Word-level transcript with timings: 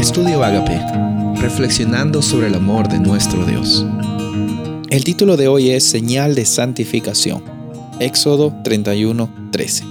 Estudio 0.00 0.42
Agape, 0.42 0.80
reflexionando 1.42 2.22
sobre 2.22 2.46
el 2.46 2.54
amor 2.54 2.88
de 2.88 2.98
nuestro 2.98 3.44
Dios. 3.44 3.84
El 4.88 5.04
título 5.04 5.36
de 5.36 5.46
hoy 5.46 5.68
es 5.72 5.84
Señal 5.84 6.34
de 6.34 6.46
Santificación. 6.46 7.44
Éxodo 8.00 8.50
31:13. 8.64 9.84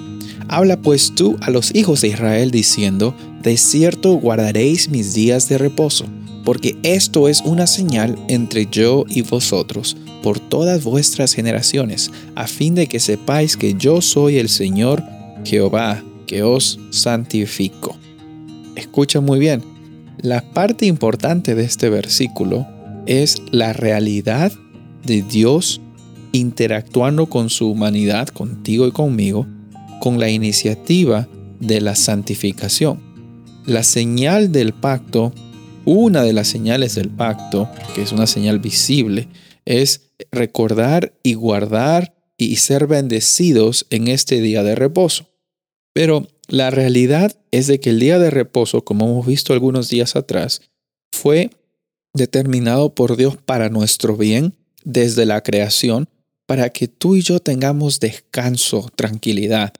Habla 0.48 0.78
pues 0.78 1.14
tú 1.14 1.38
a 1.42 1.52
los 1.52 1.76
hijos 1.76 2.02
de 2.02 2.08
Israel 2.08 2.50
diciendo, 2.50 3.14
De 3.44 3.56
cierto 3.56 4.14
guardaréis 4.14 4.90
mis 4.90 5.14
días 5.14 5.48
de 5.48 5.60
reposo, 5.60 6.06
porque 6.44 6.76
esto 6.82 7.30
es 7.30 7.42
una 7.42 7.68
señal 7.68 8.18
entre 8.30 8.66
yo 8.66 9.06
y 9.08 9.22
vosotros 9.22 9.96
por 10.24 10.40
todas 10.40 10.84
vuestras 10.84 11.34
generaciones, 11.36 12.10
a 12.34 12.48
fin 12.48 12.74
de 12.74 12.88
que 12.88 13.00
sepáis 13.00 13.56
que 13.56 13.76
yo 13.76 14.02
soy 14.02 14.40
el 14.40 14.50
Señor 14.50 15.04
Jehová, 15.46 16.04
que 16.26 16.42
os 16.42 16.80
santifico. 16.90 17.96
Escucha 18.76 19.22
muy 19.22 19.38
bien, 19.38 19.62
la 20.22 20.42
parte 20.42 20.86
importante 20.86 21.56
de 21.56 21.64
este 21.64 21.90
versículo 21.90 22.68
es 23.06 23.42
la 23.52 23.74
realidad 23.74 24.52
de 25.04 25.22
Dios 25.22 25.82
interactuando 26.32 27.28
con 27.28 27.50
su 27.50 27.72
humanidad, 27.72 28.28
contigo 28.28 28.88
y 28.88 28.92
conmigo, 28.92 29.48
con 30.00 30.20
la 30.20 30.30
iniciativa 30.30 31.28
de 31.60 31.82
la 31.82 31.96
santificación. 31.96 33.00
La 33.66 33.84
señal 33.84 34.52
del 34.52 34.74
pacto, 34.74 35.34
una 35.86 36.24
de 36.24 36.34
las 36.34 36.48
señales 36.48 36.96
del 36.96 37.10
pacto, 37.10 37.70
que 37.96 38.02
es 38.02 38.12
una 38.12 38.28
señal 38.28 38.60
visible, 38.60 39.28
es 39.66 40.12
recordar 40.32 41.14
y 41.24 41.34
guardar 41.34 42.16
y 42.38 42.58
ser 42.58 42.88
bendecidos 42.88 43.86
en 43.90 44.08
este 44.08 44.42
día 44.42 44.64
de 44.64 44.76
reposo. 44.76 45.28
Pero 45.94 46.28
la 46.50 46.72
realidad 46.72 47.38
es 47.52 47.68
de 47.68 47.80
que 47.80 47.92
el 47.92 48.00
día 48.00 48.20
de 48.20 48.32
reposo, 48.32 48.84
como 48.84 49.06
hemos 49.06 49.26
visto 49.26 49.54
algunos 49.54 49.90
días 49.90 50.16
atrás, 50.16 50.62
fue 51.12 51.52
determinado 52.14 52.96
por 52.96 53.16
Dios 53.18 53.38
para 53.38 53.70
nuestro 53.70 54.18
bien 54.18 54.56
desde 54.84 55.26
la 55.26 55.42
creación, 55.42 56.10
para 56.46 56.70
que 56.72 56.88
tú 56.88 57.16
y 57.16 57.22
yo 57.22 57.40
tengamos 57.40 58.00
descanso, 58.00 58.90
tranquilidad. 58.96 59.74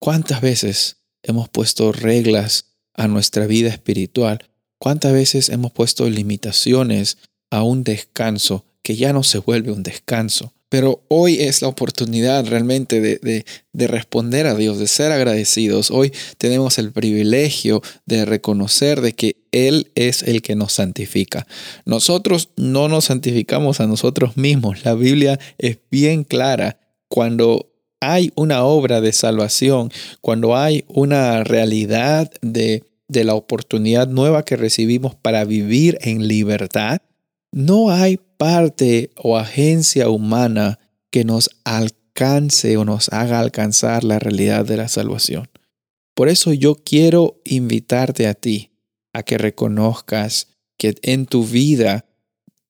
¿Cuántas 0.00 0.40
veces 0.40 0.96
hemos 1.22 1.48
puesto 1.48 1.92
reglas 1.92 2.66
a 2.94 3.06
nuestra 3.06 3.46
vida 3.46 3.68
espiritual? 3.68 4.44
¿Cuántas 4.78 5.12
veces 5.12 5.48
hemos 5.48 5.72
puesto 5.72 6.08
limitaciones 6.10 7.18
a 7.50 7.62
un 7.62 7.84
descanso 7.84 8.64
que 8.82 8.96
ya 8.96 9.12
no 9.12 9.22
se 9.22 9.38
vuelve 9.38 9.70
un 9.70 9.84
descanso? 9.84 10.52
Pero 10.68 11.02
hoy 11.08 11.40
es 11.40 11.62
la 11.62 11.68
oportunidad 11.68 12.46
realmente 12.46 13.00
de, 13.00 13.44
responder 13.72 14.46
a 14.46 14.54
Dios, 14.54 14.78
de 14.78 14.86
ser 14.86 15.12
agradecidos. 15.12 15.90
Hoy 15.90 16.12
tenemos 16.36 16.78
el 16.78 16.92
privilegio 16.92 17.80
de 18.04 18.26
reconocer 18.26 19.00
de 19.00 19.14
que 19.14 19.36
Él 19.50 19.90
es 19.94 20.22
el 20.22 20.42
que 20.42 20.56
nos 20.56 20.74
santifica. 20.74 21.46
Nosotros 21.86 22.50
no 22.56 22.88
nos 22.88 23.06
santificamos 23.06 23.80
a 23.80 23.86
nosotros 23.86 24.36
mismos. 24.36 24.84
La 24.84 24.94
Biblia 24.94 25.38
es 25.56 25.78
bien 25.90 26.24
clara. 26.24 26.78
Cuando 27.08 27.72
hay 28.00 28.32
una 28.34 28.62
obra 28.64 29.00
de 29.00 29.12
salvación, 29.12 29.90
cuando 30.20 30.54
hay 30.54 30.84
una 30.88 31.44
realidad 31.44 32.30
de, 32.42 32.84
de 33.08 33.24
la 33.24 33.34
oportunidad 33.34 34.06
nueva 34.06 34.44
que 34.44 34.56
recibimos 34.56 35.14
para 35.14 35.46
vivir 35.46 35.98
en 36.02 36.28
libertad, 36.28 37.00
no 37.52 37.90
hay 37.90 38.18
parte 38.36 39.10
o 39.16 39.36
agencia 39.36 40.08
humana 40.08 40.78
que 41.10 41.24
nos 41.24 41.50
alcance 41.64 42.76
o 42.76 42.84
nos 42.84 43.08
haga 43.10 43.40
alcanzar 43.40 44.04
la 44.04 44.18
realidad 44.18 44.64
de 44.64 44.76
la 44.76 44.88
salvación. 44.88 45.48
Por 46.14 46.28
eso 46.28 46.52
yo 46.52 46.74
quiero 46.74 47.40
invitarte 47.44 48.26
a 48.26 48.34
ti 48.34 48.72
a 49.12 49.22
que 49.22 49.38
reconozcas 49.38 50.48
que 50.76 50.96
en 51.02 51.26
tu 51.26 51.44
vida 51.44 52.06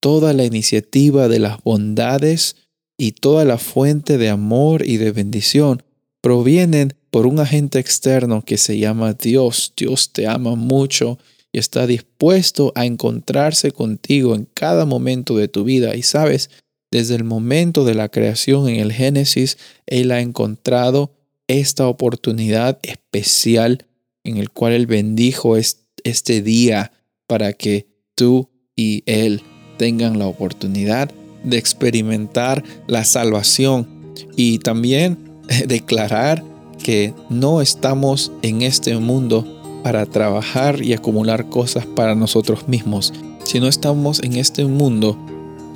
toda 0.00 0.32
la 0.32 0.44
iniciativa 0.44 1.28
de 1.28 1.38
las 1.38 1.62
bondades 1.62 2.56
y 2.96 3.12
toda 3.12 3.44
la 3.44 3.58
fuente 3.58 4.18
de 4.18 4.28
amor 4.28 4.86
y 4.86 4.96
de 4.96 5.12
bendición 5.12 5.82
provienen 6.20 6.94
por 7.10 7.26
un 7.26 7.40
agente 7.40 7.78
externo 7.78 8.42
que 8.42 8.58
se 8.58 8.78
llama 8.78 9.14
Dios. 9.14 9.72
Dios 9.76 10.12
te 10.12 10.26
ama 10.26 10.54
mucho 10.56 11.18
y 11.52 11.58
está 11.58 11.86
dispuesto 11.86 12.72
a 12.74 12.84
encontrarse 12.84 13.70
contigo 13.70 14.34
en 14.34 14.46
cada 14.54 14.84
momento 14.84 15.36
de 15.36 15.48
tu 15.48 15.64
vida. 15.64 15.94
Y 15.96 16.02
sabes, 16.02 16.50
desde 16.90 17.14
el 17.14 17.24
momento 17.24 17.84
de 17.84 17.94
la 17.94 18.08
creación 18.08 18.68
en 18.68 18.76
el 18.76 18.92
Génesis, 18.92 19.58
Él 19.86 20.10
ha 20.10 20.20
encontrado 20.20 21.12
esta 21.46 21.86
oportunidad 21.86 22.78
especial 22.82 23.86
en 24.24 24.36
el 24.36 24.50
cual 24.50 24.72
Él 24.74 24.86
bendijo 24.86 25.56
este 25.56 26.42
día 26.42 26.92
para 27.26 27.52
que 27.52 27.86
tú 28.14 28.50
y 28.76 29.02
Él 29.06 29.42
tengan 29.78 30.18
la 30.18 30.26
oportunidad 30.26 31.10
de 31.44 31.56
experimentar 31.56 32.64
la 32.86 33.04
salvación 33.04 34.14
y 34.36 34.58
también 34.58 35.18
declarar 35.66 36.44
que 36.82 37.14
no 37.30 37.60
estamos 37.60 38.32
en 38.42 38.62
este 38.62 38.96
mundo 38.98 39.57
para 39.82 40.06
trabajar 40.06 40.82
y 40.82 40.92
acumular 40.92 41.48
cosas 41.48 41.86
para 41.86 42.14
nosotros 42.14 42.68
mismos, 42.68 43.12
si 43.44 43.60
no 43.60 43.68
estamos 43.68 44.22
en 44.22 44.36
este 44.36 44.64
mundo 44.64 45.16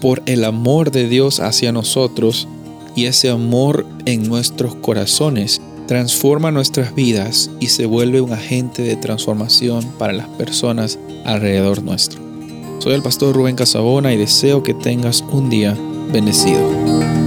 por 0.01 0.23
el 0.27 0.45
amor 0.45 0.91
de 0.91 1.09
Dios 1.09 1.41
hacia 1.41 1.73
nosotros 1.73 2.49
y 2.95 3.07
ese 3.07 3.31
amor 3.31 3.87
en 4.05 4.29
nuestros 4.29 4.75
corazones 4.75 5.63
transforma 5.87 6.51
nuestras 6.51 6.95
vidas 6.95 7.51
y 7.61 7.69
se 7.69 7.87
vuelve 7.87 8.21
un 8.21 8.33
agente 8.33 8.83
de 8.83 8.97
transformación 8.97 9.85
para 9.99 10.13
las 10.13 10.29
personas 10.29 10.99
alrededor 11.25 11.83
nuestro. 11.83 12.21
Soy 12.79 12.95
el 12.95 13.03
pastor 13.03 13.35
Rubén 13.35 13.57
Casabona 13.57 14.13
y 14.13 14.17
deseo 14.17 14.63
que 14.63 14.75
tengas 14.75 15.23
un 15.33 15.51
día 15.51 15.77
bendecido. 16.13 17.22